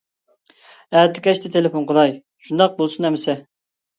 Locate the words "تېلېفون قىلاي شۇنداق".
1.57-2.73